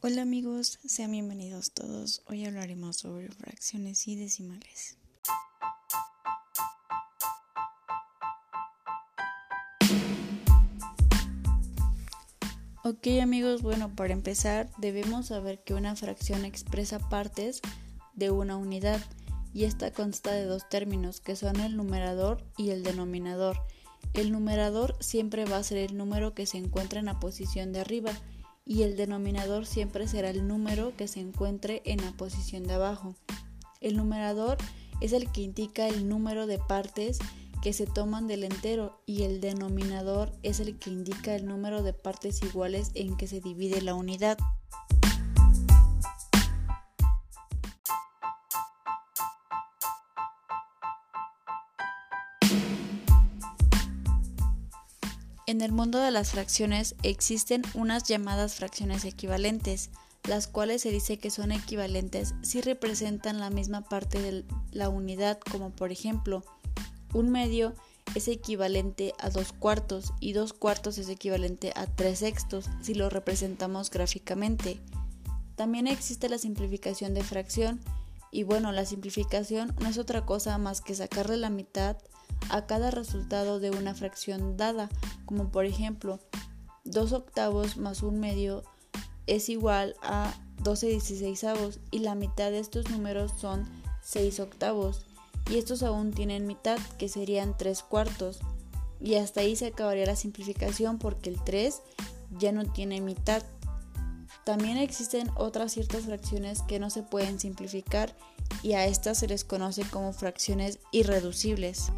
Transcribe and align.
Hola 0.00 0.22
amigos, 0.22 0.78
sean 0.86 1.10
bienvenidos 1.10 1.72
todos. 1.72 2.22
Hoy 2.28 2.44
hablaremos 2.44 2.98
sobre 2.98 3.30
fracciones 3.30 4.06
y 4.06 4.14
decimales. 4.14 4.96
Ok 12.84 13.08
amigos, 13.20 13.62
bueno, 13.62 13.92
para 13.96 14.12
empezar 14.12 14.70
debemos 14.78 15.26
saber 15.26 15.64
que 15.64 15.74
una 15.74 15.96
fracción 15.96 16.44
expresa 16.44 17.00
partes 17.08 17.60
de 18.14 18.30
una 18.30 18.56
unidad 18.56 19.00
y 19.52 19.64
esta 19.64 19.90
consta 19.90 20.30
de 20.30 20.44
dos 20.44 20.68
términos 20.68 21.20
que 21.20 21.34
son 21.34 21.58
el 21.58 21.76
numerador 21.76 22.44
y 22.56 22.70
el 22.70 22.84
denominador. 22.84 23.58
El 24.14 24.30
numerador 24.30 24.94
siempre 25.00 25.44
va 25.44 25.56
a 25.56 25.64
ser 25.64 25.78
el 25.78 25.96
número 25.96 26.34
que 26.34 26.46
se 26.46 26.56
encuentra 26.56 27.00
en 27.00 27.06
la 27.06 27.18
posición 27.18 27.72
de 27.72 27.80
arriba 27.80 28.12
y 28.68 28.82
el 28.82 28.96
denominador 28.96 29.64
siempre 29.64 30.06
será 30.06 30.28
el 30.28 30.46
número 30.46 30.94
que 30.94 31.08
se 31.08 31.20
encuentre 31.20 31.80
en 31.86 32.04
la 32.04 32.12
posición 32.12 32.64
de 32.64 32.74
abajo. 32.74 33.16
El 33.80 33.96
numerador 33.96 34.58
es 35.00 35.14
el 35.14 35.32
que 35.32 35.40
indica 35.40 35.88
el 35.88 36.06
número 36.06 36.46
de 36.46 36.58
partes 36.58 37.18
que 37.62 37.72
se 37.72 37.86
toman 37.86 38.26
del 38.28 38.44
entero 38.44 39.00
y 39.06 39.22
el 39.22 39.40
denominador 39.40 40.32
es 40.42 40.60
el 40.60 40.78
que 40.78 40.90
indica 40.90 41.34
el 41.34 41.46
número 41.46 41.82
de 41.82 41.94
partes 41.94 42.42
iguales 42.42 42.90
en 42.94 43.16
que 43.16 43.26
se 43.26 43.40
divide 43.40 43.80
la 43.80 43.94
unidad. 43.94 44.36
En 55.48 55.62
el 55.62 55.72
mundo 55.72 55.98
de 55.98 56.10
las 56.10 56.32
fracciones 56.32 56.94
existen 57.02 57.62
unas 57.72 58.02
llamadas 58.02 58.56
fracciones 58.56 59.06
equivalentes, 59.06 59.88
las 60.24 60.46
cuales 60.46 60.82
se 60.82 60.90
dice 60.90 61.16
que 61.16 61.30
son 61.30 61.52
equivalentes 61.52 62.34
si 62.42 62.60
representan 62.60 63.40
la 63.40 63.48
misma 63.48 63.80
parte 63.80 64.20
de 64.20 64.44
la 64.72 64.90
unidad, 64.90 65.38
como 65.38 65.70
por 65.70 65.90
ejemplo, 65.90 66.44
un 67.14 67.30
medio 67.30 67.72
es 68.14 68.28
equivalente 68.28 69.14
a 69.18 69.30
dos 69.30 69.54
cuartos 69.54 70.12
y 70.20 70.34
dos 70.34 70.52
cuartos 70.52 70.98
es 70.98 71.08
equivalente 71.08 71.72
a 71.76 71.86
tres 71.86 72.18
sextos 72.18 72.66
si 72.82 72.92
lo 72.92 73.08
representamos 73.08 73.88
gráficamente. 73.88 74.78
También 75.56 75.86
existe 75.86 76.28
la 76.28 76.36
simplificación 76.36 77.14
de 77.14 77.24
fracción 77.24 77.80
y 78.30 78.42
bueno, 78.42 78.70
la 78.70 78.84
simplificación 78.84 79.74
no 79.80 79.88
es 79.88 79.96
otra 79.96 80.26
cosa 80.26 80.58
más 80.58 80.82
que 80.82 80.94
sacarle 80.94 81.38
la 81.38 81.48
mitad 81.48 81.96
a 82.50 82.66
cada 82.66 82.90
resultado 82.90 83.60
de 83.60 83.70
una 83.70 83.94
fracción 83.94 84.56
dada, 84.56 84.88
como 85.26 85.50
por 85.50 85.64
ejemplo 85.64 86.18
2 86.84 87.12
octavos 87.12 87.76
más 87.76 88.02
un 88.02 88.20
medio 88.20 88.62
es 89.26 89.48
igual 89.48 89.94
a 90.02 90.34
12 90.62 90.88
dieciséisavos 90.88 91.80
y 91.90 92.00
la 92.00 92.14
mitad 92.14 92.50
de 92.50 92.58
estos 92.58 92.88
números 92.90 93.32
son 93.38 93.68
6 94.02 94.40
octavos 94.40 95.04
y 95.50 95.58
estos 95.58 95.82
aún 95.82 96.12
tienen 96.12 96.46
mitad 96.46 96.78
que 96.98 97.08
serían 97.08 97.56
3 97.56 97.82
cuartos 97.82 98.40
y 99.00 99.14
hasta 99.14 99.42
ahí 99.42 99.54
se 99.54 99.66
acabaría 99.66 100.06
la 100.06 100.16
simplificación 100.16 100.98
porque 100.98 101.30
el 101.30 101.42
3 101.44 101.80
ya 102.38 102.52
no 102.52 102.64
tiene 102.64 103.00
mitad. 103.00 103.42
También 104.44 104.78
existen 104.78 105.30
otras 105.36 105.72
ciertas 105.72 106.04
fracciones 106.04 106.62
que 106.62 106.78
no 106.78 106.90
se 106.90 107.02
pueden 107.02 107.38
simplificar 107.38 108.16
y 108.62 108.72
a 108.72 108.86
estas 108.86 109.18
se 109.18 109.28
les 109.28 109.44
conoce 109.44 109.82
como 109.82 110.12
fracciones 110.12 110.78
irreducibles. 110.90 111.92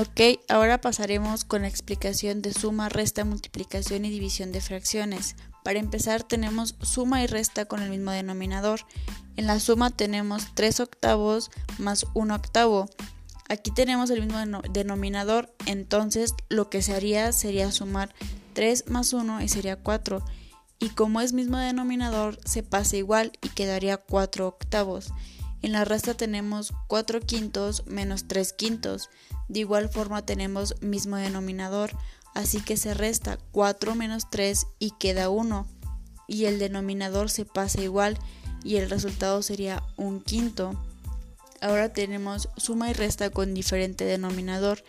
Ok, 0.00 0.40
ahora 0.48 0.80
pasaremos 0.80 1.44
con 1.44 1.60
la 1.60 1.68
explicación 1.68 2.40
de 2.40 2.54
suma, 2.54 2.88
resta, 2.88 3.26
multiplicación 3.26 4.06
y 4.06 4.10
división 4.10 4.50
de 4.50 4.62
fracciones. 4.62 5.36
Para 5.62 5.78
empezar 5.78 6.22
tenemos 6.22 6.74
suma 6.80 7.22
y 7.22 7.26
resta 7.26 7.66
con 7.66 7.82
el 7.82 7.90
mismo 7.90 8.10
denominador. 8.10 8.80
En 9.36 9.46
la 9.46 9.60
suma 9.60 9.90
tenemos 9.90 10.54
3 10.54 10.80
octavos 10.80 11.50
más 11.76 12.06
1 12.14 12.34
octavo. 12.34 12.88
Aquí 13.50 13.72
tenemos 13.72 14.08
el 14.08 14.24
mismo 14.26 14.62
denominador, 14.70 15.54
entonces 15.66 16.32
lo 16.48 16.70
que 16.70 16.80
se 16.80 16.94
haría 16.94 17.30
sería 17.32 17.70
sumar 17.70 18.14
3 18.54 18.84
más 18.88 19.12
1 19.12 19.42
y 19.42 19.48
sería 19.48 19.76
4. 19.76 20.24
Y 20.78 20.88
como 20.88 21.20
es 21.20 21.34
mismo 21.34 21.58
denominador, 21.58 22.38
se 22.46 22.62
pasa 22.62 22.96
igual 22.96 23.32
y 23.42 23.50
quedaría 23.50 23.98
4 23.98 24.48
octavos. 24.48 25.12
En 25.62 25.72
la 25.72 25.84
resta 25.84 26.14
tenemos 26.14 26.72
4 26.86 27.20
quintos 27.20 27.84
menos 27.86 28.26
3 28.28 28.52
quintos. 28.54 29.10
De 29.48 29.60
igual 29.60 29.88
forma 29.90 30.24
tenemos 30.24 30.80
mismo 30.80 31.16
denominador, 31.16 31.90
así 32.34 32.60
que 32.60 32.76
se 32.76 32.94
resta 32.94 33.38
4 33.52 33.94
menos 33.94 34.30
3 34.30 34.66
y 34.78 34.92
queda 34.92 35.28
1. 35.28 35.66
Y 36.26 36.46
el 36.46 36.58
denominador 36.58 37.28
se 37.30 37.44
pasa 37.44 37.82
igual 37.82 38.18
y 38.64 38.76
el 38.76 38.88
resultado 38.88 39.42
sería 39.42 39.82
un 39.96 40.22
quinto. 40.22 40.80
Ahora 41.60 41.92
tenemos 41.92 42.48
suma 42.56 42.90
y 42.90 42.94
resta 42.94 43.28
con 43.28 43.52
diferente 43.52 44.04
denominador. 44.04 44.82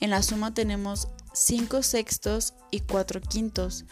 En 0.00 0.10
la 0.10 0.22
suma 0.22 0.52
tenemos 0.52 1.08
5 1.32 1.82
sextos 1.82 2.52
y 2.70 2.80
4 2.80 3.22
quintos. 3.22 3.86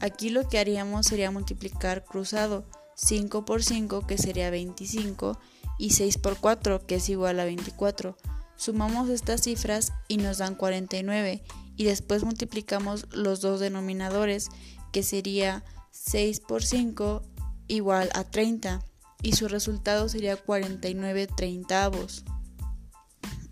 Aquí 0.00 0.30
lo 0.30 0.48
que 0.48 0.58
haríamos 0.58 1.06
sería 1.06 1.30
multiplicar 1.30 2.04
cruzado 2.04 2.64
5 2.96 3.44
por 3.44 3.62
5 3.62 4.06
que 4.06 4.18
sería 4.18 4.50
25 4.50 5.38
y 5.78 5.90
6 5.90 6.18
por 6.18 6.38
4, 6.38 6.86
que 6.86 6.96
es 6.96 7.08
igual 7.08 7.40
a 7.40 7.44
24. 7.44 8.16
Sumamos 8.56 9.08
estas 9.08 9.42
cifras 9.42 9.92
y 10.08 10.18
nos 10.18 10.38
dan 10.38 10.54
49 10.54 11.42
y 11.76 11.84
después 11.84 12.24
multiplicamos 12.24 13.06
los 13.10 13.40
dos 13.40 13.60
denominadores, 13.60 14.48
que 14.92 15.02
sería 15.02 15.64
6 15.90 16.40
por 16.40 16.64
5 16.64 17.22
igual 17.66 18.10
a 18.14 18.24
30 18.24 18.84
y 19.22 19.32
su 19.32 19.48
resultado 19.48 20.08
sería 20.08 20.36
49 20.36 21.26
treintavos. 21.26 22.24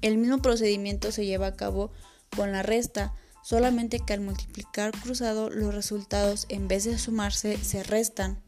El 0.03 0.19
mismo 0.19 0.39
procedimiento 0.39 1.13
se 1.13 1.25
lleva 1.25 1.47
a 1.47 1.57
cabo 1.57 1.93
con 2.37 2.53
la 2.53 2.63
resta, 2.63 3.15
solamente 3.43 4.01
que 4.01 4.13
al 4.13 4.21
multiplicar 4.21 4.93
cruzado 4.93 5.51
los 5.51 5.75
resultados 5.75 6.47
en 6.49 6.69
vez 6.69 6.85
de 6.85 6.99
sumarse 6.99 7.57
se 7.59 7.83
restan. 7.83 8.43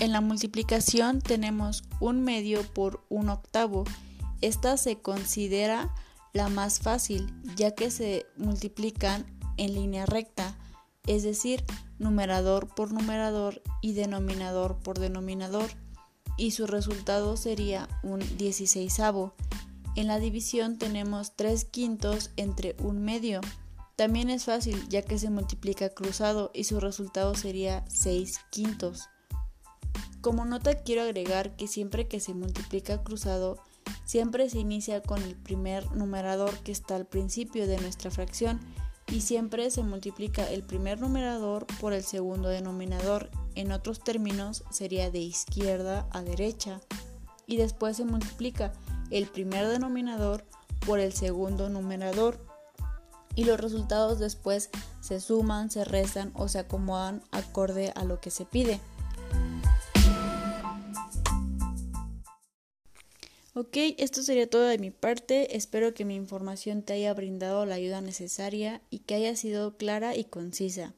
En 0.00 0.12
la 0.12 0.22
multiplicación 0.22 1.20
tenemos 1.20 1.84
un 2.00 2.22
medio 2.22 2.62
por 2.62 3.04
un 3.10 3.28
octavo. 3.28 3.84
Esta 4.40 4.78
se 4.78 5.02
considera 5.02 5.94
la 6.32 6.48
más 6.48 6.80
fácil 6.80 7.30
ya 7.54 7.74
que 7.74 7.90
se 7.90 8.24
multiplican 8.38 9.26
en 9.58 9.74
línea 9.74 10.06
recta, 10.06 10.56
es 11.06 11.22
decir, 11.22 11.62
numerador 11.98 12.74
por 12.74 12.94
numerador 12.94 13.62
y 13.82 13.92
denominador 13.92 14.78
por 14.78 14.98
denominador, 14.98 15.68
y 16.38 16.52
su 16.52 16.66
resultado 16.66 17.36
sería 17.36 17.86
un 18.02 18.20
dieciséisavo. 18.38 19.34
En 19.96 20.06
la 20.06 20.18
división 20.18 20.78
tenemos 20.78 21.36
tres 21.36 21.66
quintos 21.66 22.30
entre 22.36 22.74
un 22.78 23.02
medio. 23.02 23.42
También 23.96 24.30
es 24.30 24.46
fácil 24.46 24.82
ya 24.88 25.02
que 25.02 25.18
se 25.18 25.28
multiplica 25.28 25.90
cruzado 25.90 26.50
y 26.54 26.64
su 26.64 26.80
resultado 26.80 27.34
sería 27.34 27.84
6 27.88 28.40
quintos. 28.50 29.10
Como 30.20 30.44
nota 30.44 30.74
quiero 30.74 31.02
agregar 31.02 31.56
que 31.56 31.66
siempre 31.66 32.06
que 32.06 32.20
se 32.20 32.34
multiplica 32.34 33.02
cruzado, 33.02 33.58
siempre 34.04 34.50
se 34.50 34.58
inicia 34.58 35.02
con 35.02 35.22
el 35.22 35.34
primer 35.34 35.90
numerador 35.92 36.58
que 36.58 36.72
está 36.72 36.96
al 36.96 37.06
principio 37.06 37.66
de 37.66 37.78
nuestra 37.78 38.10
fracción 38.10 38.60
y 39.10 39.22
siempre 39.22 39.70
se 39.70 39.82
multiplica 39.82 40.48
el 40.48 40.62
primer 40.62 41.00
numerador 41.00 41.66
por 41.80 41.92
el 41.92 42.04
segundo 42.04 42.48
denominador. 42.48 43.30
En 43.54 43.72
otros 43.72 44.00
términos 44.00 44.62
sería 44.70 45.10
de 45.10 45.18
izquierda 45.18 46.06
a 46.10 46.22
derecha. 46.22 46.80
Y 47.46 47.56
después 47.56 47.96
se 47.96 48.04
multiplica 48.04 48.72
el 49.10 49.26
primer 49.26 49.66
denominador 49.66 50.44
por 50.86 51.00
el 51.00 51.12
segundo 51.12 51.68
numerador. 51.68 52.38
Y 53.34 53.44
los 53.44 53.58
resultados 53.58 54.18
después 54.20 54.70
se 55.00 55.18
suman, 55.18 55.70
se 55.70 55.84
restan 55.84 56.30
o 56.34 56.46
se 56.46 56.60
acomodan 56.60 57.22
acorde 57.32 57.92
a 57.96 58.04
lo 58.04 58.20
que 58.20 58.30
se 58.30 58.44
pide. 58.44 58.80
Ok, 63.52 63.76
esto 63.98 64.22
sería 64.22 64.48
todo 64.48 64.62
de 64.62 64.78
mi 64.78 64.92
parte. 64.92 65.56
Espero 65.56 65.92
que 65.92 66.04
mi 66.04 66.14
información 66.14 66.82
te 66.82 66.92
haya 66.92 67.12
brindado 67.14 67.66
la 67.66 67.74
ayuda 67.74 68.00
necesaria 68.00 68.80
y 68.90 69.00
que 69.00 69.14
haya 69.14 69.34
sido 69.34 69.76
clara 69.76 70.14
y 70.16 70.24
concisa. 70.24 70.94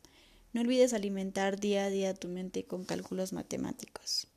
No 0.52 0.60
olvides 0.60 0.92
alimentar 0.92 1.58
día 1.58 1.84
a 1.84 1.90
día 1.90 2.12
tu 2.12 2.28
mente 2.28 2.64
con 2.64 2.84
cálculos 2.84 3.32
matemáticos. 3.32 4.31